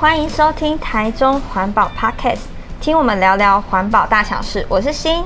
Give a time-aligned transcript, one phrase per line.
[0.00, 2.38] 欢迎收听台中环保 Podcast，
[2.80, 4.64] 听我们聊聊环保大小事。
[4.66, 5.22] 我是欣，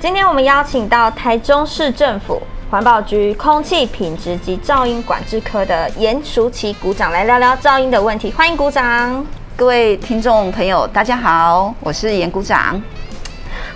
[0.00, 2.40] 今天我们邀请到台中市政府
[2.70, 8.32] 环保局空气品质及噪音管制科的颜淑琪股长来聊聊噪音的问题。
[8.32, 9.22] 欢迎股长。
[9.58, 12.80] 各位听众朋友，大家好，我是颜股长。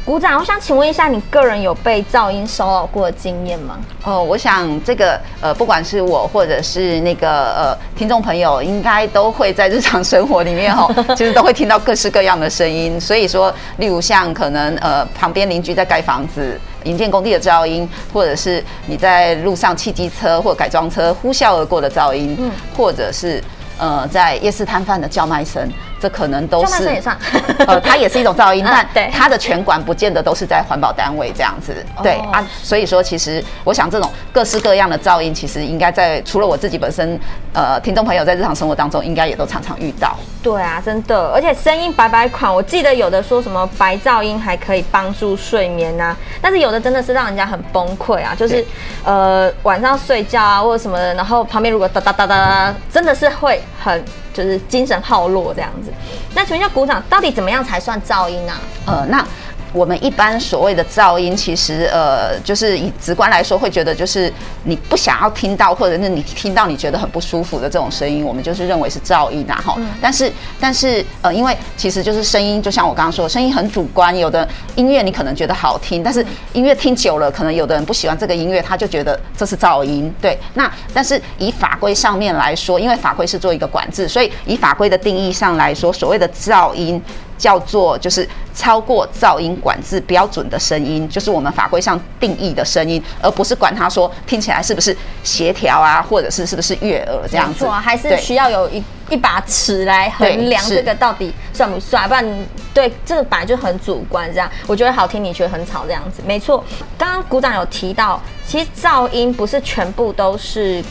[0.08, 3.78] 股长，我想请问一下，你个人有被噪音骚扰过的经验吗？
[4.04, 12.98] 哦，我想这个呃，不管是我或者是那个呃听众朋友，应该都会在日常生活里面哈， 其实都会听到各式各样的声音。
[12.98, 23.44] 所以说，例如像可能呃旁边邻居在盖房子、营建工地的噪音，或者是你在路上汽机车或改装车呼啸而过的噪音，嗯，或者是
[23.76, 25.70] 呃在夜市摊贩的叫卖声。
[26.00, 27.16] 这可能都是，也算
[27.66, 37.18] 呃，它也是一种噪音，啊、 但它的权管不见得都是在环保单位这样子，对、哦、啊，所以说其实我想这种各式各样的噪音，其实应该在除了我自己本身，
[37.52, 40.16] 呃，听众朋友在日常生活当中应该也都常常遇到。
[40.42, 48.64] 对啊，真的，而且声音白白款，我记得有的说什么白噪音还可以帮助睡眠呐、啊，但是有的真的是让人家很崩溃啊，就是
[49.04, 54.04] 呃晚上睡觉啊或者什么的，然后旁边如果哒哒哒哒，真的是会很。
[54.44, 55.92] 就是精神耗落这样子，
[56.34, 58.56] 那请问一下鼓掌，到底怎么样才算噪音啊？
[58.86, 59.24] 呃，那。
[59.72, 64.32] 我们一般所谓的噪音，其实呃，就是以直观来说，会觉得就是
[64.64, 69.60] 你不想要听到，或者是你听到你觉得很不舒服的这种声音，我们就是认为是噪音啊。
[69.64, 69.88] 哈、嗯。
[70.00, 74.16] 但是但是呃，因为其实就是声音，就像我刚刚说，声音很主观。
[74.18, 80.12] 有的音乐你可能觉得好听，但是音乐听久了，可能有的人不喜欢这个音乐，他就觉得这是噪音。
[80.20, 80.38] 对。
[80.54, 87.00] 那但是以法规上面来说，因为法规是做一个管制，所以以法规的定义上来说，所谓的噪音。
[87.38, 97.64] 叫做就是超过噪音管制标准的声音，就是我们法规上定义的声音，而不是管他说听起来是不是协调啊，或者是是不是悦耳这样子。
[97.64, 104.28] 没错，还是需要有一一把尺来衡量这个到底算不算，不然对这个本来就很主观。
[104.32, 106.20] 这样我觉得好听，你觉得很吵这样子。
[106.26, 106.64] 没错，
[106.98, 110.84] 刚刚鼓掌有提到，其实噪音不是全部都是。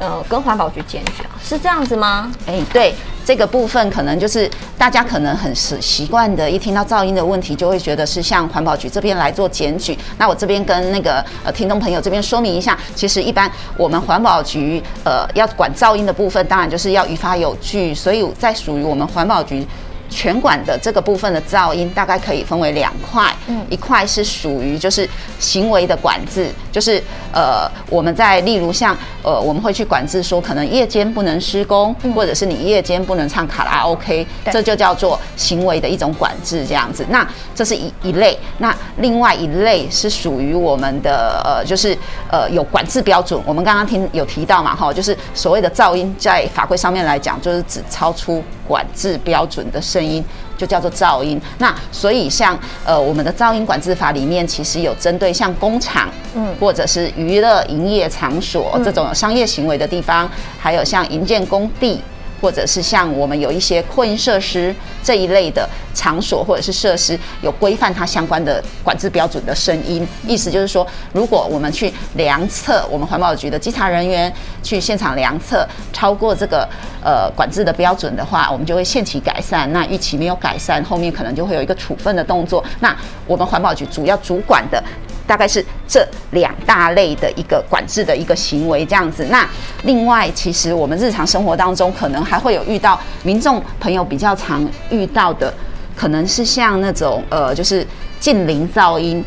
[0.00, 2.32] 呃，跟环保局检举啊，是这样子吗？
[2.46, 9.96] 哎，对，这个部分可能就是大家可能很习习惯的，一听到噪音的问题，就会觉得是向环保局这边来做检举。
[10.16, 19.66] 那我这边跟那个呃听众朋友这边说明一下，其实一般我们环保局呃要管噪音的部分，当然就是要于法有据，所以在属于我们环保局。
[20.10, 37.06] 权管的这个部分的噪音大概可以分为两块，嗯，一块是属于就是行为的管制，就是呃我们在例如像呃我们会去管制说可能夜间不能施工，或者是你夜间不能唱卡拉 OK，这就叫做行为的一种管制这样子。
[37.08, 41.96] 那这是一一类，那另外一类是属于我们的呃就是
[42.28, 49.99] 呃有管制标准，我们刚刚听有提到嘛哈，就是所谓的噪音在法规上面来讲，就是指超出管制标准的声。
[50.00, 50.24] 声音
[50.56, 51.38] 就叫做噪音。
[51.58, 62.00] 那所以像呃我们的噪音管制法里面，其实有针对像工厂，嗯，或者是娱乐营业场所这种有商业行为的地方，还有像营建工地。
[62.40, 76.68] 或者是像我们有一些扩音设施这一类的场所或者是设施，有规范它相关的管制标准的声音，意思就是说，如果我们去量测，我们环保局的稽查人员去现场量测，超过这个
[77.02, 79.70] 呃管制的标准的话，我们就会限期改善。
[79.72, 82.64] 那逾期没有改善，后面可能就会有一个处分的动作。
[82.80, 82.96] 那
[83.26, 84.82] 我们环保局主要主管的。
[85.30, 89.24] 大概是这两大类的一个管制的一个行为这样子。
[89.30, 89.48] 那
[89.84, 95.54] 另外，其实我们日常生活当中可能还会有遇到民众朋友比较常遇到的，
[95.94, 97.86] 可能是像那种呃，就是
[98.18, 99.24] 近邻噪音。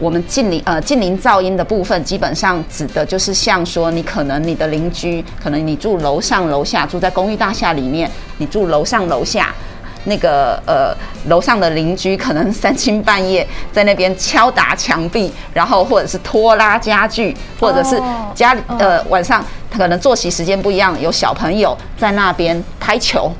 [0.00, 9.54] 我们近邻呃近邻噪音的部分，基本上指的就是像说，你可能你的邻居，可能你住楼上楼下，住在公寓大厦里面，你住楼上楼下。
[10.04, 10.94] 那个呃，
[11.28, 18.00] 楼上的邻居可能 三更半夜在那边敲打墙壁，然后或者是拖拉家具，或者是
[18.34, 23.32] 家里呃晚上可能作息时间不一样，有小朋友在那边拍球，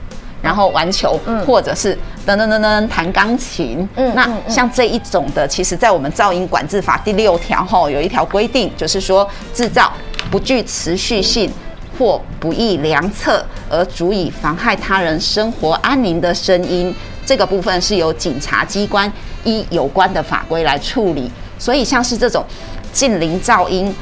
[0.42, 1.94] 然后玩球，或者是
[2.26, 3.88] 噔噔噔噔弹钢琴。
[3.96, 9.92] 嗯，那像这一种的，其实在我们噪音管制法第六条吼有一条规定，就是说制造
[10.30, 11.52] 不具持续性。
[11.98, 16.94] 或不易量测而足以妨害他人生活安宁的声音，
[17.24, 19.10] 这个部分是由警察机关
[19.44, 21.30] 依有关的法规来处理。
[21.58, 22.44] 所以像是这种
[22.92, 23.94] 近邻噪音，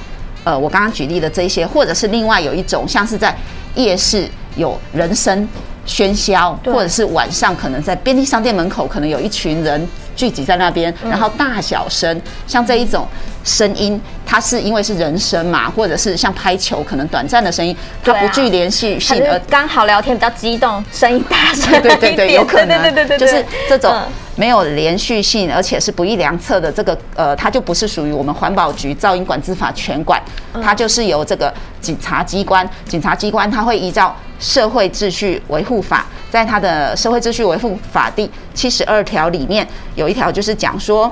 [0.44, 3.36] 呃，我刚刚举例的这些，或者是另外有一种像是在
[3.74, 5.46] 夜市有人声
[5.86, 9.86] 喧嚣，或者是晚上可能在便利商店门口可能有一群人
[10.16, 13.06] 聚集在那边，然后大小声，像这一种
[13.44, 23.94] 声音，它是因为是人声嘛，或者是像拍球可能短暂的声音，它不具连续性，而刚好聊天比较激动，声音大声，对对对，有可能，对对对对，就是这种
[24.34, 30.20] 没有连续性，而且是不易量测的这个呃，它就不是属于我们环保局噪音管制法全管，
[30.62, 36.06] 它就是由这个警察机关，警察机关它会依照社会秩序维护法。
[36.30, 41.10] 在它的社会秩序维护法第七十二条里面，有一条就是讲说，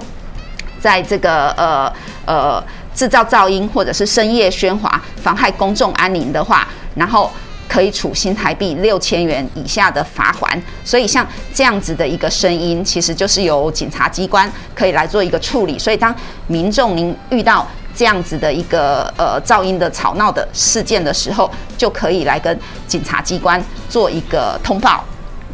[0.80, 1.92] 在这个呃
[2.24, 2.64] 呃
[2.94, 7.30] 制造噪音或者是深夜喧哗妨害公众安宁的话，然后
[7.70, 10.60] 可以处新台币六千元以下的罚锾。
[10.84, 11.24] 所以像
[11.54, 15.78] 这样子的一个声音，其实就是由警察机关可以来做一个处理。
[15.78, 16.12] 所以当
[16.48, 17.64] 民众您遇到
[17.94, 22.58] 这样子的一个呃噪音的吵闹的事件的时候，就可以来跟
[22.88, 25.04] 警察机关做一个通报，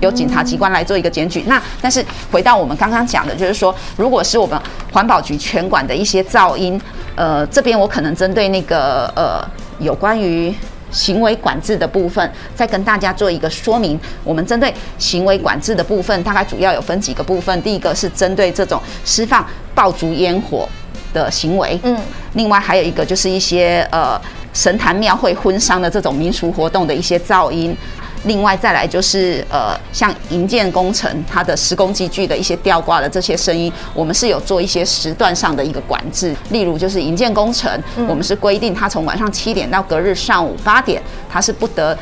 [0.01, 1.45] 由警察机关来做一个检举。
[1.47, 4.59] 那但是回到我们刚刚讲的，就是说，如果是我们
[4.93, 6.81] 环保局全管的一些噪音，
[7.15, 9.43] 呃，这边我可能针对那个呃
[9.81, 10.55] 有关于
[10.96, 14.00] 行为管制的部分，再跟大家做一个说明。
[14.25, 17.60] 我们针对行为管制的部分，大概主要有分几个部分。
[17.62, 20.66] 第一个是针对这种释放爆竹烟火
[21.12, 21.94] 的行为，嗯，
[22.32, 24.19] 另外还有一个就是一些呃
[24.56, 27.76] 神坛庙会婚丧的这种民俗活动的一些噪音，
[28.25, 37.70] 另外再来就是呃像营建工程它的施工机具的一些吊挂的这些声音，我们是有做一些时段上的一个管制，例如就是营建工程，
[38.08, 41.97] 我们是规定它从晚上七点到隔日上午八点，它是不得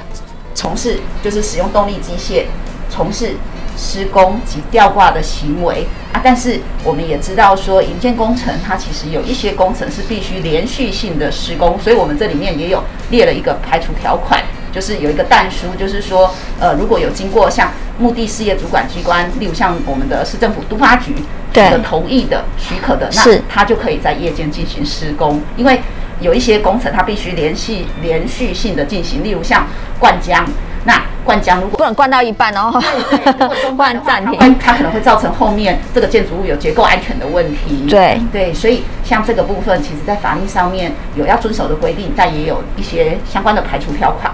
[0.55, 2.45] 从事就是使用动力机械
[2.89, 3.35] 从事。
[3.77, 14.41] 施工及吊挂的行为啊，但是我们也知道说，营建工程它其实有一些工程是必须连续性的施工，所以我们这里面也有列了一个排除条款，
[14.73, 21.13] 就是有一个但书，就是说，呃，如果有经过像目的事业主管机关，例如像我们的市政府都发局
[21.53, 25.81] 的同意的许可的，那它就可以在夜间进行施工，因为
[26.21, 29.67] 有一些工程它必须连续连续性的进行，例如像
[29.99, 30.45] 灌浆。
[30.85, 32.71] 那灌浆如果不能灌到一半，哦，
[33.11, 37.87] 对对如果中 断暂停，它可能会造成后面这个建筑物有结构安全的问题。
[37.89, 44.31] 对对，所以像这个部分，其实在法律上面有要遵守的规定，但也有一些相关的排除条款。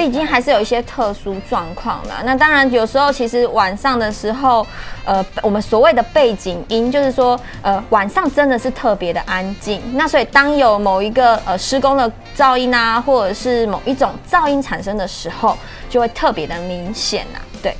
[0.00, 2.22] 毕竟还是有一些特殊状况啦。
[2.24, 4.66] 那当然，有时候其实晚上的时候，
[5.04, 9.78] 呃，我们所谓的背景音，就是说，呃，晚上真的是特别的安静。
[9.92, 15.54] 那所以，当有某一个呃施工的噪音啊，或者是某一种噪音产生的时候，
[15.90, 17.38] 就会特别的明显呐。
[17.62, 17.76] 对，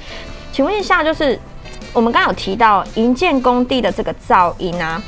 [0.52, 1.40] 请问一下，就是
[1.94, 5.02] 我们刚刚有提到营建工地的这个噪音啊，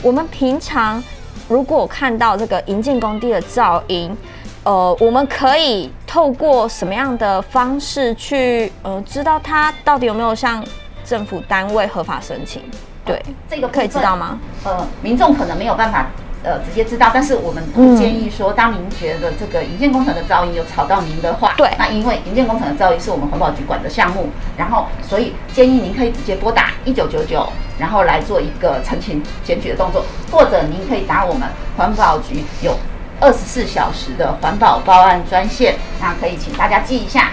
[0.00, 1.02] 我们平常
[1.48, 4.16] 如果看到这个营建工地的噪音，
[4.64, 10.64] 呃，我们可以透过什么样的方式去呃知道他到底有没有向
[11.04, 12.62] 政府单位合法申请？
[13.04, 13.20] 对，
[13.50, 14.38] 这个可以知道吗？
[14.64, 16.06] 呃，民众可能没有办法
[16.44, 27.44] 呃直接知道，但是我们不建议说，当您觉得这个营建工程的噪音有吵到您的话，对，那因为营建工程的噪音是我们环保局管的项目，然后所以建议您可以直接拨打一九九九，
[27.80, 32.76] 然后来做一个陈情检举的动作，或者您可以打我们环保局有。
[33.22, 37.30] 二十四小时的环保报案专线，那可以请大家记一下，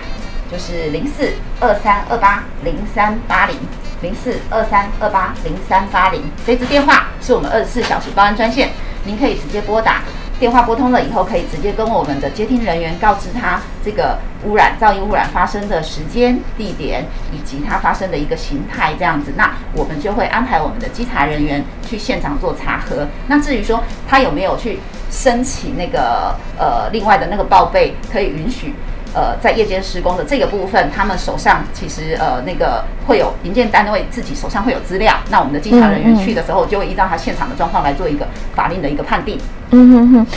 [0.52, 3.58] 就是零四二三二八零三八零
[4.04, 8.70] 零四二三二八零三八零，这支电话是我们二十四小时报案专线，
[9.04, 10.04] 您可以直接拨打。
[10.40, 23.06] 电话拨通了以后，可以直接跟我们的接听人员告知他这个污染、噪音污染发生的时间、地点以及它发生的一个形态，这样子，那我们就会安排我们的稽查人员去现场做查核。
[23.28, 24.80] 那至于说他有没有去
[25.12, 28.74] 申请那个呃另外的那个报备，可以允许。
[29.12, 39.40] 呃，在夜间施工的这个部分，他们手上其实呃那个会有营建单位自己手上会有资料，那我们的稽查人员去的时候，就会依照他现场的状况来做一个法令的一个判定。
[39.72, 40.28] 哼哼，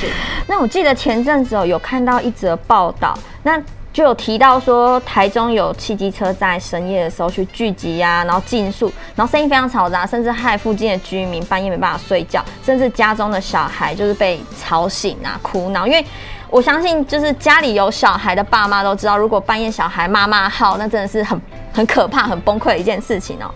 [0.46, 3.60] 那我记得前阵子哦，有看到一则报道，那
[3.92, 16.04] 就有提到说，台中有汽机车在深夜的时候去聚集啊，然后竞速，然后声音非常嘈杂，甚至害附近的居民半夜没办法睡觉，甚至家中的小孩就是被吵醒啊，哭闹，因为。
[16.50, 21.40] 我相信，就是家里有小孩的爸妈都知道，如果半夜小孩骂骂号，那真的是很
[21.72, 23.50] 很可怕、很崩溃的一件事情哦。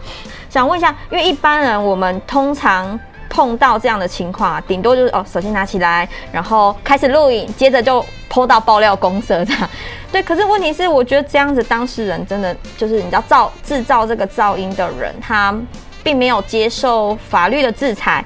[0.48, 2.98] 想问一下，因为一般人我们通常
[3.36, 9.68] 碰到这样的情况啊，顶多就是哦，手机拿起来，然后开始录影，接着就泼到爆料公社这样。
[10.10, 15.54] 对，可是问题是，我觉得这样子当事人真的就是你知道造制造这个噪音的人，他
[16.02, 18.24] 并没有接受法律的制裁。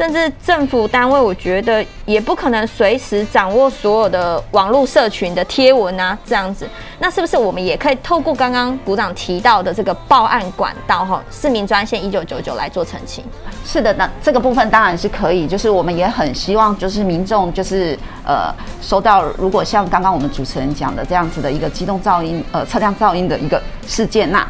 [0.00, 6.66] 甚至政府单位，我觉得也不可能随时掌握所有的网络社群的贴文啊，这样子。
[7.00, 13.22] 那是不是我们也可以透过刚刚股长提到的这个报案管道哈，市民专线一九九九来做澄清？
[13.62, 24.48] 是的，那这个部分当然是可以，就是我们也很希望，就是民众就是呃收到，如果像刚刚我们主持人讲的这样子的一个机动噪音呃车辆噪音的一个事件，那。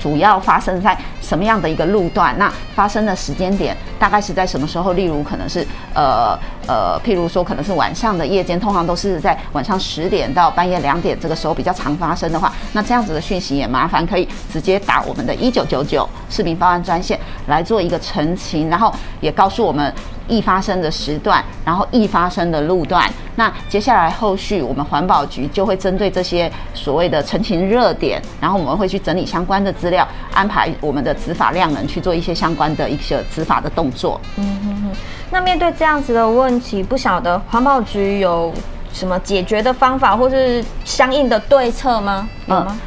[0.00, 0.94] 主要发生在
[1.24, 2.36] 什么样的一个路段？
[2.38, 4.92] 那发生的时间点大概是在什么时候？
[4.92, 6.38] 例如可能是呃
[6.68, 19.92] 呃，譬如说可能是晚上的夜间，通常都是在晚上十点到半夜两点这个时候比较常发生的话，那这样子的讯息也麻烦可以直接打我们的一九九九市民报案专线来做一个澄清，然后也告诉我们。
[20.26, 23.04] 易发生的时段，然后易发生的路段，
[23.36, 34.20] 那接下来后续我们环保局就会针对这些所谓的澄清热点，然后我们会去整理相关的资料，安排我们的执法量能去做一些相关的一些执法的动作。
[34.36, 34.90] 嗯哼哼。
[35.30, 38.52] 那面对这样子的问题，不晓得环保局有
[38.92, 42.28] 什么解决的方法，或是相应的对策吗？
[42.46, 42.66] 有吗？
[42.68, 42.78] 嗯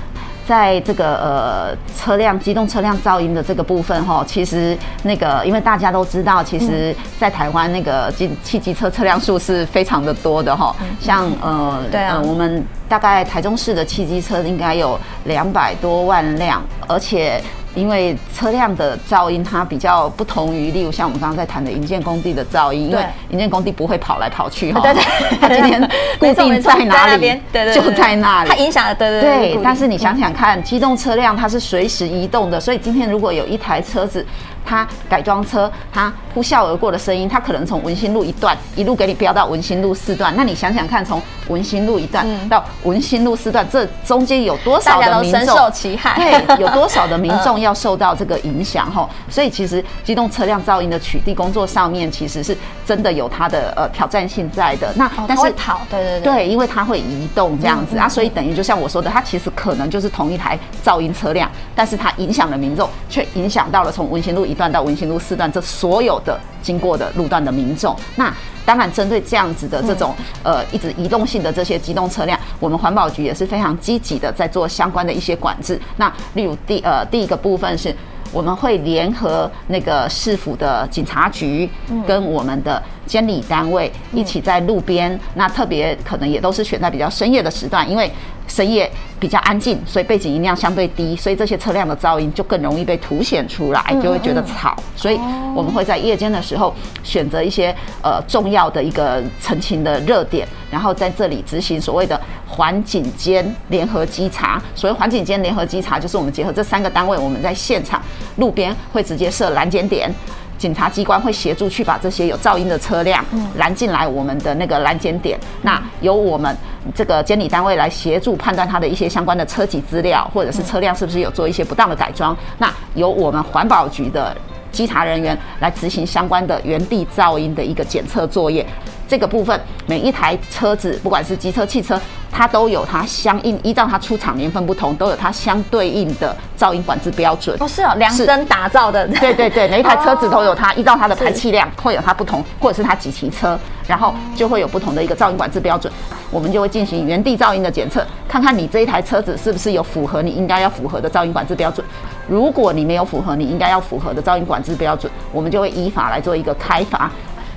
[0.48, 17.44] 在这个呃车辆机动车辆噪音的这个部分哈，其实那个因为大家都知道，其实，在台湾那个机汽机车车辆数是非常的多的哈，像呃对啊，我们大概台中市的汽机车应该有两百多万辆，而且。
[17.78, 25.04] 因为车辆的噪音它比较不同于，例如像我们刚刚在谈的营建工地的噪音，因为营建工地不会跑来跑去哈，对对，
[25.40, 25.82] 它今天
[26.18, 27.20] 固定在哪里，
[27.54, 29.60] 对对，就在那里，它影响了，对对对。
[29.64, 34.26] 但是你想想看，机动车辆它是随时移动的，所以今天如果有一台车子。
[34.68, 40.36] 它改装车，它呼啸而过的声音，它可能从文心路一段一路给你飙到文心路四段。
[40.36, 45.40] 那你想想看，从文心路一段到文心路四段，嗯、这中间有多少的民众？
[45.40, 46.16] 深受其害。
[46.16, 48.92] 对，有多少的民众 要受到这个影响？
[48.92, 52.56] 哈，所以其实机动车辆噪音的取缔工作上面，其实是
[52.86, 54.92] 真的有它的呃挑战性在的。
[54.96, 68.34] 那、哦、但是跑，对对对，对，因为它会移动这样子、嗯、啊，所以等于就像我说的，它其实可能就是同一台噪音车辆，但是它影响了民众，却影响到了从文心路一段到文心路四段，这所有的经过的路段的民众，那
[68.66, 75.80] 当然针对这样子的这种呃一直移动性的这些机动车辆，我们环保局也是非常积极的在做相关的一些管制。
[75.96, 77.96] 那例如第呃第一个部分是，
[78.34, 81.70] 我们会联合那个市府的警察局
[82.06, 88.12] 跟我们的监理单位一起在路边，那特别可能也都是选在比较深夜的时段，因为。
[88.50, 94.74] 深夜比较安静，所以背景音量相对低，所以这些车辆的噪音就更容易被凸显出来，就会觉得吵。
[94.96, 95.20] 所以
[95.54, 96.74] 我们会在夜间的时候
[97.04, 104.62] 选择一些呃重要的一个澄清的热点，然后在这里执行所谓的环警监联合稽查。
[104.74, 108.02] 所谓环警监联合稽查，就是我们结合这三个单位，我们在现场
[108.38, 110.10] 路边会直接设拦截点。
[110.58, 113.24] 警察机关会协助去把这些有噪音的车辆
[113.58, 116.56] 拦进来我们的那个拦检点，那由我们
[116.96, 124.36] 这个监理单位来协助判断它的一些相关的车籍资料，或者是车辆是不是有做一些不当的改装，那由我们环保局的
[124.72, 128.66] 稽查人员来执行相关的原地噪音的一个检测作业。
[129.08, 131.98] 这个部分，每一台车子，不管是机车、汽车，
[132.38, 137.58] 它都有它相应，依照它出厂年份不同，都有它相对应的噪音管制标准。
[137.60, 139.08] 哦，是哦，量身打造的。
[139.08, 145.92] 对对对，每一台车子都有它， 依照它的排气量会有它不同，或者是它几期车，然后就会有不同的一个噪音管制标准。
[146.30, 151.84] 我们就会进行原地噪音的检测，看看你这一台车子是不是有符合你应该要符合的噪音管制标准。
[152.28, 157.10] 如果你没有符合你应该要符合的噪音管制标准，我们就会依法来做一个开罚。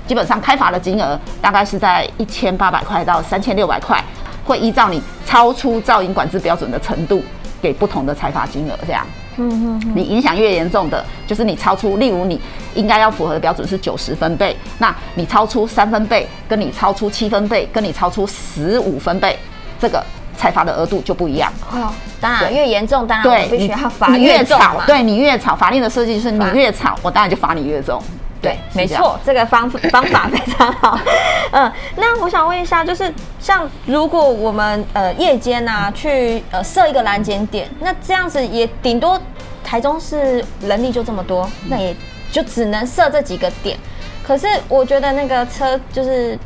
[0.07, 4.03] 基本上开罚的金额大概是在一千八百块到三千六百块，
[4.51, 7.23] 会依照你超出噪音管制标准的程度
[7.61, 8.77] 给不同的裁罚金额。
[8.85, 9.05] 这样，
[9.37, 12.39] 嗯嗯，你影响越严重的，就是你超出，例如你
[12.75, 19.39] 应该要符合的标准是九十分贝，那你超出三分贝，跟你超出七分贝，跟你超出十五分贝，
[19.79, 20.03] 这个
[20.35, 21.51] 裁罚的额度就不一样。
[21.71, 24.59] 哦，当然越严重，当然我必须要罚越重。
[24.85, 28.01] 对，你越吵，法令的设计就是你越吵，我当然就罚你越重。
[28.41, 30.99] 对，没错，这个方 方法非常好。
[31.51, 39.21] 嗯，那我想问一下，就是像如果我们呃夜间啊去呃设一个拦截点，那这样子也顶多
[39.63, 41.95] 台中市人力就这么多，那也
[42.31, 43.77] 就只能设这几个点。
[44.23, 46.37] 可是我觉得那个车就是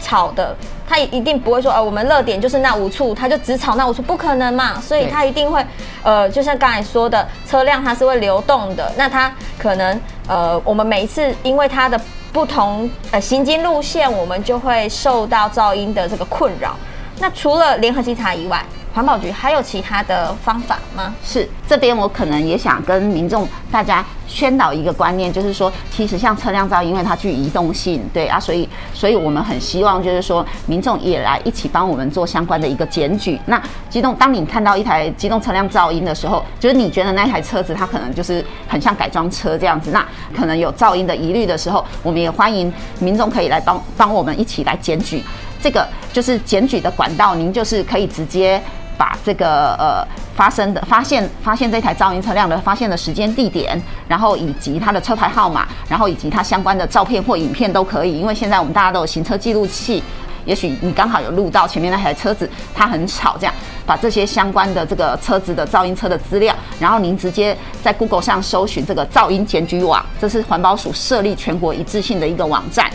[0.00, 0.54] 吵的。
[0.90, 4.80] 他一定不会说，呃，我们热点就是那五处，他就只炒那五处，不可能嘛。
[4.80, 5.64] 所以他一定会，
[6.02, 12.00] 呃，就像刚才说的，车辆它是会流动的，那它可能，呃，我们每一次因为它的
[12.32, 16.74] 不同，呃，行经路线，我们就会受到噪音的这个困扰。
[17.20, 18.60] 那除了联合稽查以外，
[18.92, 21.14] 环保局还有其他的方法吗？
[21.24, 33.40] 是这边我可能也想跟民众大家宣导一个观念，就是说，其实像车辆噪音，因为它具移动性，对啊，所以，所以我们很希望就是说，民众也来一起帮我们做相关的一个检举。
[33.46, 40.04] 那机动，当你看到一台机动车辆噪音的时候，就是你觉得那台车子它可能就是很像改装车这样子，那
[40.36, 45.22] 可能有噪音的疑虑的时候，我们也欢迎民众可以来帮帮我们一起来检举。
[45.62, 48.60] 这个就是检举的管道，您就是可以直接
[49.00, 58.20] 把这个呃发生的发现发现这台噪音车辆的发现的时间地点，然后以及它的车牌号码，然后以及它相关的照片或影片都可以。
[58.20, 60.02] 因为现在我们大家都有行车记录器，
[60.44, 63.54] 也许你刚好有录到前面那台车子它很吵，这样
[63.86, 72.90] 把这些相关的这个车子的噪音车的资料，然后您直接在 Google 上搜寻这个噪音检举网，这是环保署设立全国一致性的一个网站。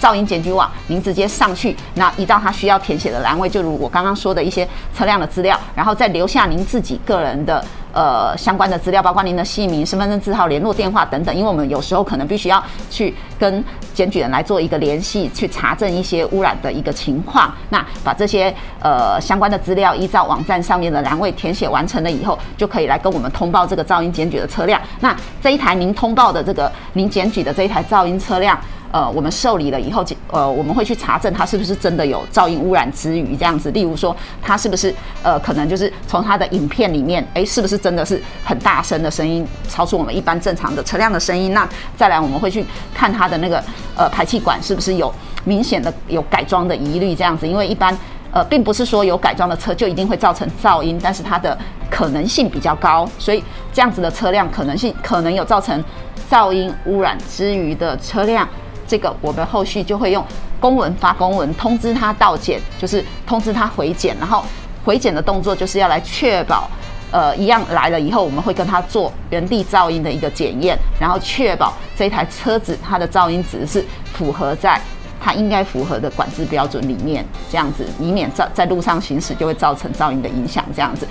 [0.00, 4.66] 噪音检举网，您直接上去，那依照他需要填写的栏位，就如我刚刚说的一些
[4.96, 11.34] 车辆的资料，然后再留下您自己个人的呃相关的资料，包括您的姓名、身份证字号、联络电话等等。
[11.34, 17.52] 因为我们有时候可能必须要去跟检举人来做一个联系，去查证一些污染的一个情况。
[17.68, 24.80] 那把这些呃相关的资料依照网站上面的栏位填写完成了以后，就可以来跟我们通报这个噪音检举的车辆。
[25.00, 28.58] 那这一台您通报的这个您检举的这一台噪音车辆。
[28.92, 33.70] 呃，我们受理了以后，呃，我们会去查证它是不是真的有噪音污染之余这样子。
[33.70, 41.54] 例如说，它是不是呃，可能就是从它的影片里面，诶，是不是真的是很大声的声音，超出我们一般正常的车辆的声音？
[41.54, 43.62] 那再来，我们会去看它的那个
[43.96, 45.12] 呃排气管是不是有
[45.44, 47.46] 明显的有改装的疑虑这样子。
[47.46, 47.96] 因为一般
[48.32, 51.56] 呃，并不是说有改装的车就一定会造成噪音，但是它的
[51.88, 53.42] 可能性比较高，所以
[53.72, 55.82] 这样子的车辆可能性可能有造成
[56.28, 58.48] 噪音污染之余的车辆。
[58.90, 60.24] 这个我们后续就会用
[60.58, 64.44] 公文发公文通知他到检，就是通知他回检，然后
[64.84, 66.68] 回检的动作就是要来确保，
[67.12, 74.80] 呃，一样来了以后，我们会跟他做原地噪音的一个检验，然后确保这台车子它的噪音值是符合在
[75.20, 81.06] 它应该符合的管制标准里面，这样子以免在在路上行驶就会造成噪音的影响，这样子，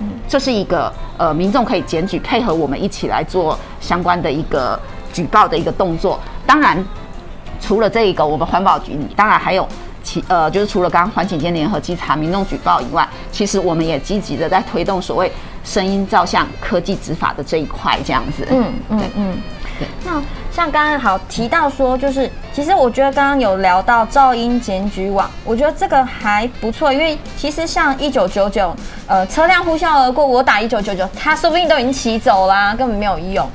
[0.00, 4.78] 嗯，这是一个呃民众可以检举，配合我们一起来做相关的一个
[5.14, 6.84] 举报的一个动作，当然。
[7.62, 9.66] 除了这一个，我们环保局当然还有
[10.02, 15.30] 其呃，就是除了刚刚环境监联合稽查、民众举报以外，其实我们也积极的在推动所谓
[15.62, 18.44] 声音照相科技执法的这一块，这样子。
[18.50, 19.36] 嗯嗯嗯。
[19.78, 19.86] 对。
[20.04, 28.74] 那像刚刚好提到说，就是其实我觉得刚刚有聊到噪音检举网，我觉得这个还不错，因为其实像一九九九，
[29.06, 33.48] 呃，车辆呼啸而过，我打一九九九，他说不定都已经骑走啦、啊，根本没有用。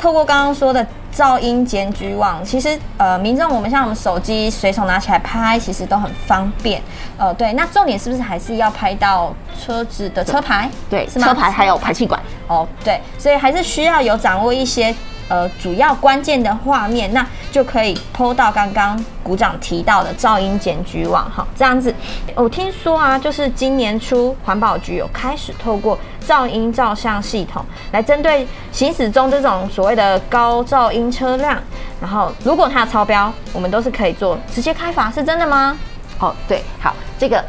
[0.00, 0.84] 透过刚刚说的。
[1.14, 6.80] 噪音检举网，其实呃，民众我们像我们手机随手拿起来拍，其实都很方便。
[7.18, 10.70] 呃，对，那重点是不是还是要拍到车子的车牌？
[10.88, 11.20] 对，是？
[11.20, 12.20] 车牌还有排气管。
[12.48, 14.94] 哦，对，所以还是需要有掌握一些。
[15.32, 21.94] 呃，主要关键的画面，那就可以 PO 到刚刚股长提到的噪音检举网哈，这样子。
[22.34, 31.56] 我听说啊，就是今年初环保局有开始透过噪音照相系统来针对行驶中这种所谓的高噪音车辆，
[31.98, 35.78] 然后如果它超标，我们都是可以做直接开罚，是真的吗？
[36.18, 37.42] 哦，对，好，这个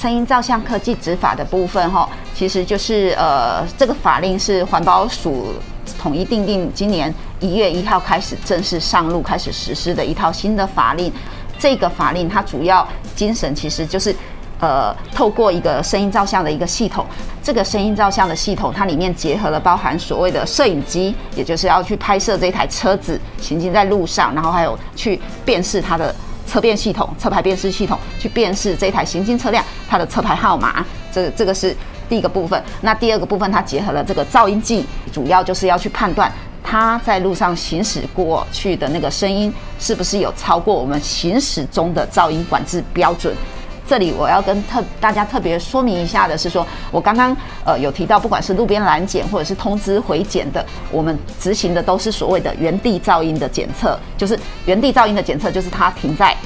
[0.00, 5.52] 声音照相科技执法的部分哈，其实就是呃，这个法令是环保署。
[5.98, 11.12] 统一订定，今年一月一号开始正式上路，开始实施的一套新的法令。
[11.58, 14.16] 这个法令它主要精神其实就是，
[14.58, 17.04] 呃，透过一个声音照相的一个系统。
[17.42, 26.14] 这个声音照相的系统，它里面结合了包含所谓的摄影机，也就是要去拍摄这台车子行进在路上，然后还有去辨识它的
[26.50, 30.84] 车辨系统、车牌辨识系统，去辨识这台行经车辆它的车牌号码。
[31.12, 31.76] 这这个是。
[32.10, 36.28] 第一个部分，那第二个部分，它结合了这个噪音计，主要就是要去判断
[36.60, 43.32] 它在路上行驶过去的那个声音是不是有超过我们行驶中的噪音管制标准。
[43.90, 56.36] 这里我要跟特大家特别说明一下的是说，说我刚刚呃有提到，不管是路边拦检或者是通知回检的，我们执行的都是所谓的原地噪音的检测，就是原地噪音的检测，就是它停在。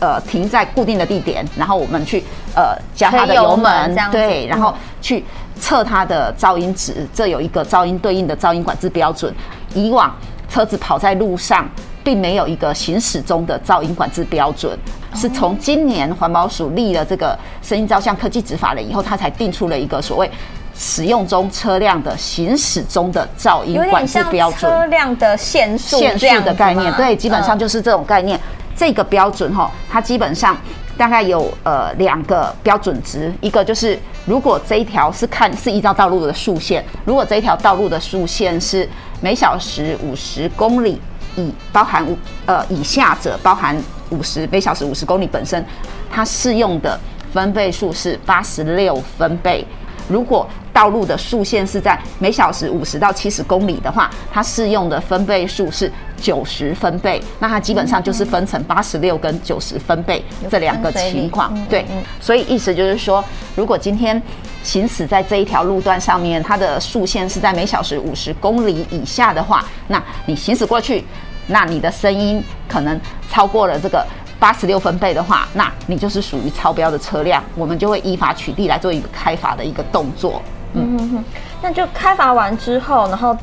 [0.00, 2.22] 呃，停在固定的地点，然后我们去
[2.54, 5.24] 呃加它的油门，对，然后去
[5.58, 9.34] 测它的噪音值，这有一个噪音对应的噪音管制标准。
[9.74, 10.14] 以往
[10.48, 11.68] 车子跑在路上，
[12.08, 14.74] 并没有一个行驶中的噪音管制标准，
[15.14, 20.30] 是从今年环保署立了这个声音照相科技执法了以后，它才定出了一个所谓
[20.74, 24.72] 使用中车辆的行驶中的噪音管制标准。
[24.72, 28.40] 车辆的限速，限速的概念，对，基本上就是这种概念。
[28.74, 30.56] 这个标准哈，它基本上
[30.96, 38.88] 大概有呃两个标准值，一个就是如果这一条是看是依照道路的速线，如果这一条道路的速线是
[39.20, 40.98] 每小时五十公里
[41.38, 43.74] 以包含五呃以下者包含
[44.10, 45.64] 五十每小时五十公里本身，
[46.10, 46.98] 它适用的
[47.32, 49.64] 分贝数是八十六分贝。
[50.08, 57.22] 如果道路的速线是在每小时五十到七十公里的话，它适用的分贝数是九十分贝。
[57.38, 61.52] 那它基本上就是分成八十六跟九十分贝这两个情况。
[61.68, 61.84] 对，
[62.20, 63.22] 所以意思就是说，
[63.54, 64.22] 如果今天
[64.62, 71.04] 行驶在这一条路段上面，它的速线是在每小时五十公里以下的话，那你行驶过去，
[71.48, 74.06] 那你的声音可能超过了这个。
[74.40, 80.40] 八十六分贝的话，那你就是属于超标的车辆，我们就会依法取缔来做一个开罚的一个动作。
[80.74, 81.24] 嗯哼哼，
[81.60, 83.36] 那就开罚完之后，然后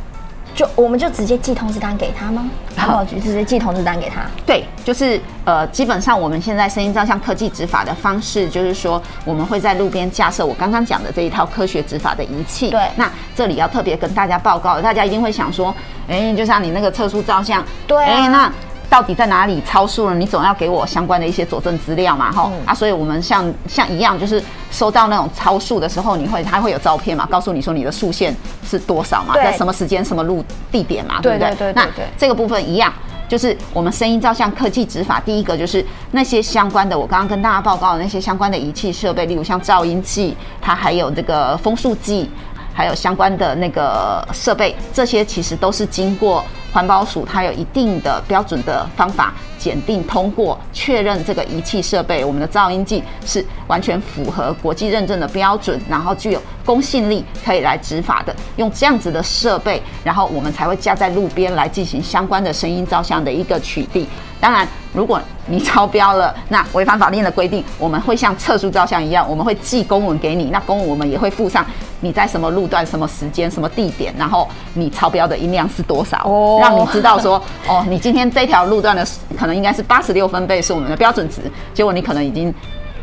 [0.56, 2.50] 就我们就直接寄通知单给他吗？
[2.76, 4.22] 然后就直接寄通知单给他？
[4.46, 12.72] 对，就是呃，基本上我们现在声音照相科技执法的方式，就是说我们会在路边架设我刚刚讲的这一套科学执法的仪器。
[12.72, 15.76] 对，那这里要特别跟大家报告，大家一定会想说，
[16.08, 18.52] 哎，就像你那个测速照相，对、啊，哎那。
[18.90, 20.16] 到底在哪里超速了？
[20.16, 31.50] 你总要给我相关的一些佐证资料嘛，哈、嗯、啊，所以我们像像一样，就是收到那种超速的时候，你会它会有照片嘛，告诉你说你的速限是多少嘛，在什么时间、什么路地点嘛，对不对？
[31.50, 31.74] 对对。
[31.74, 32.94] 那这个部分一样，
[33.28, 42.30] 就是我们声音照相科技执法，第一个就是那些相关的，我刚刚跟大家报告的那些相关的仪器设备，例如像噪音计，它还有这个风速计。
[42.76, 58.36] 还有相关的那个设备，这些其实都是经过环保署，它有一定的标准的方法检定通过，确认这个仪器设备，我们的噪音计是完全符合国际认证的标准，然后具有公信力，可以来执法的。
[58.58, 64.06] 用这样子的设备，然后我们才会架在路边来进行相关的声音照相的一个取缔。
[64.46, 70.52] 当然，如果你超标了，那违反法令的规定，我们会像测速照相一样，我们会寄公文给你。
[70.52, 71.66] 那公文我们也会附上
[72.00, 76.30] 你在什么路段、什么时间、什么地点，然后你超标的音量是多少，
[76.62, 79.04] 让你知道说，哦，你今天这条路段的
[79.36, 81.42] 可能应该是八十六分贝是我们的标准值，
[81.74, 82.54] 结果你可能已经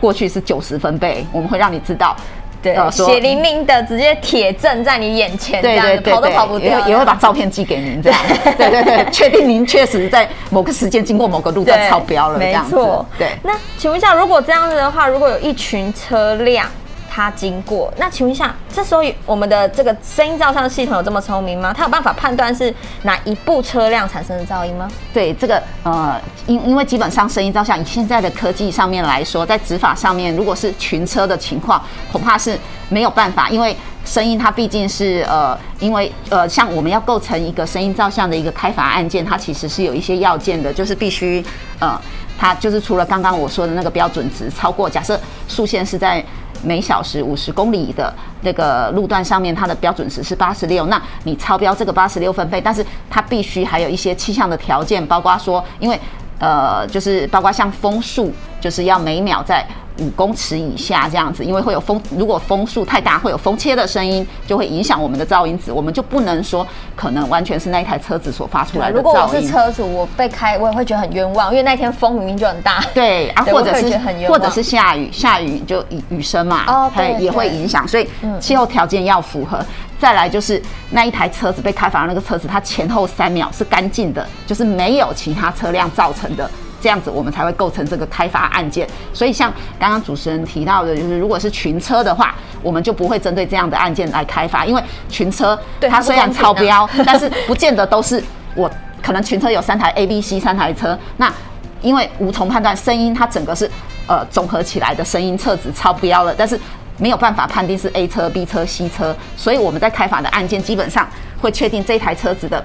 [0.00, 2.16] 过去是九十分贝，我们会让你知道。
[2.62, 8.20] 对，血淋淋的直接铁证在你眼前，对对对，跑都跑不掉，也会把照片寄给您，这样，
[8.56, 13.28] 对对对，确定您确实在某个时间经过某个路段超标了，没错，对。
[13.42, 16.66] 那请问一下，如果这样子的话，如果有一群车辆。
[17.14, 21.70] 它经过，那请问一下，这时候我们的这个声音照相系统有这么聪明吗？
[21.70, 24.88] 它有办法判断是哪一部车辆产生的噪音吗？
[25.12, 41.44] 对，这个呃，因因为基本上声音照相以现在的科技上面来说，在执法上面，如果是群车的情况，恐怕是没有办法，因为声音它毕竟是呃，因为呃，像我们要构成一个声音照相的一个开罚案件，它其实是有一些要件的，就是必须
[41.78, 42.00] 呃，
[42.38, 45.18] 它就是除了刚刚我说的那个标准值超过，假设
[45.48, 46.24] 速限是在。
[46.64, 50.86] 每小时五十公里的那个路段上面，它的标准值是八十六。
[50.86, 56.00] 那你超标这个八十六分贝，但是它必须还有一些气象的条件，包括说，因为
[56.38, 59.66] 呃，就是包括像风速，就是要每秒在。
[59.98, 69.02] 五公尺以下这样子，因为会有风，如果风速太大，会有风切的声音，就会影响我们的噪音值，我们就不能说可能完全是那一台车子所发出来的噪音。
[69.02, 72.82] 如果我是车主，我被开，我也会觉得很冤枉，因为那天风明明就很大。
[72.94, 78.08] 对啊，或者是或者是下雨，下雨就雨雨声嘛，哦，对，也会影响，所以
[78.40, 79.64] 气候条件要符合。
[79.98, 86.50] 再来就是那一台车子被开罚的那个车子，它前后三秒是干净的，就是没有其他车辆造成的。
[86.82, 88.86] 这样子我们才会构成这个开发案件。
[89.14, 98.22] 所以像刚刚主持人提到的，就是如果是群车的话，我们就不会针对这样的案件来开发，因为群车它虽然超标， 但是不见得都是
[98.56, 98.68] 我
[99.00, 101.32] 可能群车有三台 A、B、C 三台车，那
[101.80, 103.70] 因为无从判断声音，它整个是
[104.08, 106.58] 呃综合起来的声音测值超标了，但是
[106.98, 111.08] 没有办法判定是 A 车、B 车、C 车，所以我们在开发的案件基本上
[111.40, 112.62] 会确定这台车子的。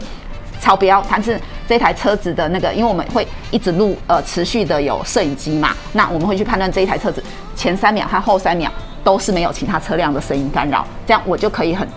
[0.68, 7.24] 超标，但是这台车子的那个，因为我们会一直录，呃，持续的有摄影机嘛，那我们会去判断这一台车子
[7.56, 8.70] 前三秒和后三秒
[9.02, 11.88] 都是没有其他车辆的声音干扰，这样我就可以很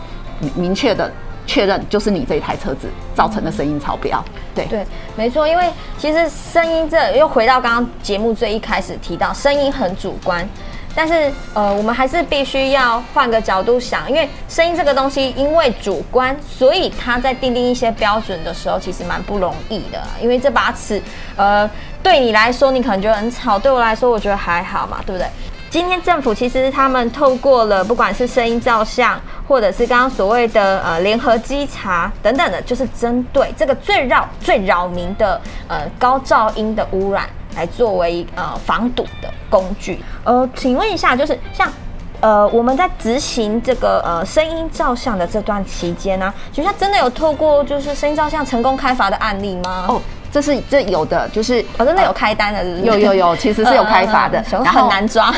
[0.54, 1.10] 明确的
[1.48, 4.24] 确认，就是你这一台车子造成的声音超标。
[4.54, 10.48] 对对，没错，因为其实声音这又回到刚刚节目最一开始提到，声音很主观。
[10.94, 20.02] 但是，呃，我们还是必须要换个角度想，因为声音这个东西，因为主观，所以它在订定一些标准的时候，其实蛮不容易的。
[20.20, 21.00] 因为这把尺，
[21.36, 21.68] 呃，
[22.02, 25.28] 对你来说，你可能觉得很吵，对我来说，我觉得还好嘛，对不对？
[25.70, 39.28] 今天政府其实他们透过了，不管是声音照相，或者是刚刚所谓的呃联合稽查等等的，就是针对这个最扰最扰民的呃高噪音的污染，来作为呃防堵的。
[39.50, 39.98] 工具。
[40.24, 41.70] 呃，请问一下，就是像。
[42.22, 49.86] 呃，我们在执行这个呃声音照相的这段期间呢、啊，学校真的有透过就是声音照相成功开罚的案例吗？
[49.88, 55.34] 哦，这是这有的，就是我、哦、真的有开单的有有有，其实是有开罚的， 然后很难抓，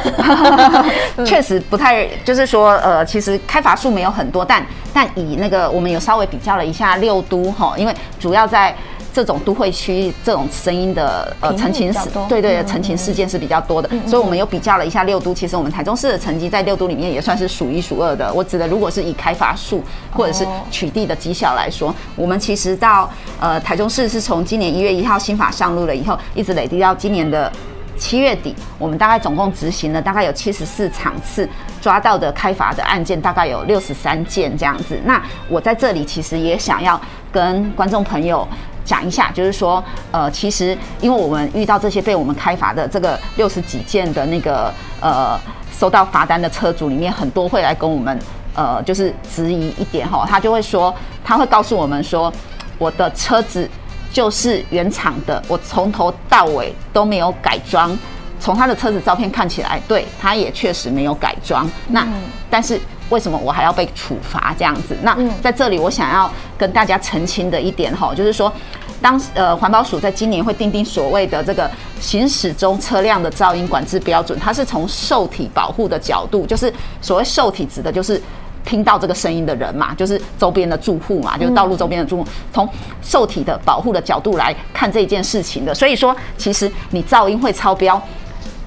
[1.25, 8.75] 确实不太，就是说呃，其实开罚数没有很多，但但以那个我们有稍微比较了一下六都哈，因为主要在。
[9.13, 18.33] 这种都会区这种声音的呃陈情事，对对，陈情事件是比较多的，所以我们又比较了一下六都，其实我们台中市的成绩在六都里面也算是数一数二的。
[18.33, 27.53] 我指的如果是以开发数或者是取缔的绩效来说，哦、我们其实到呃台中市是从今年一月一号新法上路了以后，一直累积到今年的
[27.99, 31.47] 七月底，我们大概总共执行了大概有七十四场次，
[31.83, 34.99] 抓到的开罚的案件大概有六十三件这样子。
[35.05, 36.99] 那我在这里其实也想要
[37.31, 38.49] 跟观众朋友。
[38.85, 45.39] 讲一下，就是说，呃，其实因为我们遇到这些被我们开罚的这个六十几件的那个呃
[45.73, 48.19] 收到罚单的车主里面，很多会来跟我们
[48.55, 52.33] 呃就是质疑一点哈，他就会说，他会告诉我们说，
[52.79, 53.69] 我的车子
[54.13, 57.97] 就是原厂的，我从头到尾都没有改装，
[58.41, 62.07] 从他的车子照片看起来，对，他也确实没有改装，那
[62.51, 62.81] 但是。
[63.11, 64.97] 为什么我还要被处罚这样子？
[65.03, 68.53] 那在这里我想要跟大家澄清的一点哈，就是说，
[69.01, 78.21] 当呃环保署在今年会订定所谓的这个行驶中车辆的噪音管制标准，它是从受体保护的角度，就是所谓受体指的就是
[78.65, 82.69] 听到这个声音的人嘛，就是周边的住户嘛，就是道路周边的住户，从
[83.03, 85.75] 受体的保护的角度来看这件事情的。
[85.75, 88.01] 所以说，其实你噪音会超标。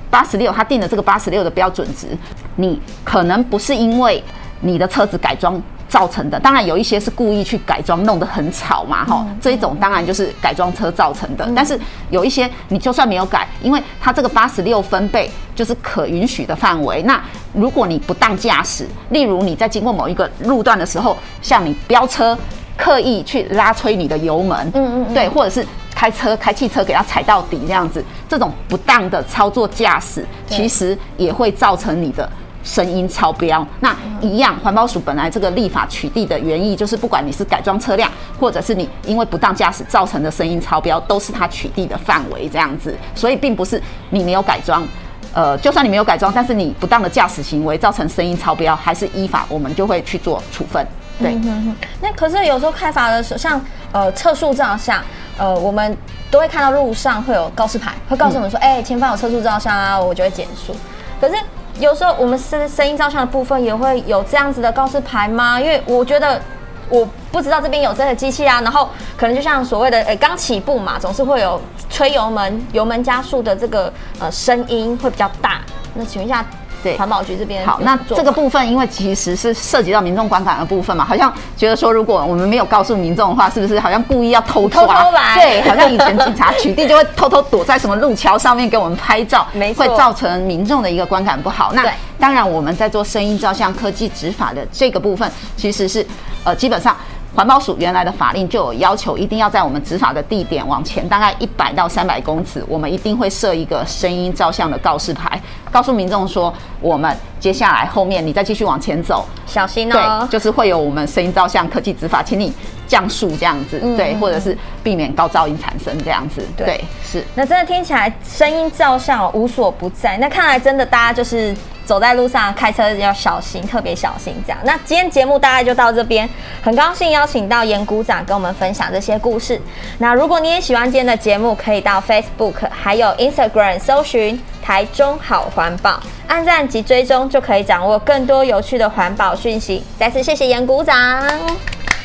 [0.08, 2.08] 八十六，他定的这个八十六的标准值，
[2.56, 4.24] 你可能不是因为
[4.62, 11.48] 你的车子改装造成的，当然有一些是故意去改装，弄得很吵嘛，哈，这一种当然就是改装车造成的。
[11.56, 17.04] 但是有一些你就算没有改，因为它这个八十六分贝就是可允许的范围。
[17.04, 17.22] 那
[17.54, 22.38] 如果你不当驾驶，例如你在经过某一个路段的时候，像你飙车，
[22.76, 25.66] 刻意去拉吹你的油门，嗯嗯，对，或者是。
[25.96, 32.30] 开车开汽车给它踩到底这样子，这种不当的操作驾驶，其实也会造成你的
[32.66, 33.66] 声音超标。
[33.80, 42.94] 那一样，环保署本来这个立法取缔的原意，就是不管你是改装车辆，或者是你因为不当驾驶造成的声音超标，都是它取缔的范围这样子。
[43.14, 44.86] 所以并不是你没有改装，
[45.34, 50.86] 呃，就算你没有改装，但是你不当的驾驶行为造成声音超标，还是依法我们就会去做处分。
[51.20, 55.02] 对，嗯哼哼，那可是有时候开罚的时候，像呃测速照相。
[55.38, 55.98] 呃，我们
[56.32, 60.74] 都会看到路上会有告示牌，会告诉我们说，哎、嗯欸，前方有测速照相啊，我就会减速。
[61.20, 61.36] 可是
[61.80, 65.60] 有时候我们声声音照相的部分也会有这样子的告示牌吗？
[65.60, 66.42] 因为我觉得
[66.90, 71.60] 我不知道这边有这个机器啊，然后可能就像所谓的，诶，刚起步嘛，总是会有
[71.90, 75.62] 吹油门、油门加速的这个呃声音会比较大。
[75.94, 76.46] 那请问一下。
[76.86, 85.36] 对，环保局这边好，那这个部分因为其实是涉及到民众观感的部分嘛，好像觉得说如果我们没有告诉民众的话，是不是好像故意要偷偷来？
[85.42, 91.74] 对，好像以前警察取缔就会偷偷躲在什么路桥上面 给我们拍照，没错，会造成民众的一个观感不好。
[91.74, 91.84] 那
[92.20, 96.06] 当然我们在做声音照相科技执法的这个部分，其实是
[96.44, 96.96] 呃基本上。
[97.36, 105.38] 环保署原来的法令就有要求，一定要在我们执法的地点往前大概一百到三百公尺，我们一定会设一个声音照相的告示牌，
[105.76, 110.26] 告诉民众说，我们接下来后面你再继续往前走，小心哦。
[110.26, 112.54] 对，就是会有我们声音照相科技执法，请你
[112.88, 117.26] 降速这样子，嗯、对，或者是避免高噪音产生这样子，对，对是。
[117.36, 121.54] 那真的听起来声音照相无所不在，那看来真的大家就是。
[121.86, 124.58] 走在路上开车要小心，特别小心这样。
[124.64, 126.28] 那今天节目大概就到这边，
[126.64, 129.62] 很高兴邀请到严股长跟我们分享这些故事。
[130.00, 139.84] 那如果你也喜欢今天的节目，可以到 Facebook 还有 Instagram 搜寻台中好环保，按赞及追踪就可以掌握更多有趣的环保讯息。
[139.98, 141.22] 再次谢谢严鼓掌，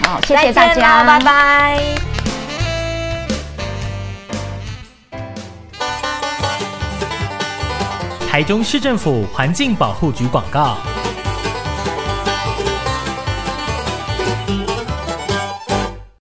[0.05, 1.81] 好，谢谢大家，拜拜。
[8.31, 10.77] 台中市政府环境保护局广告。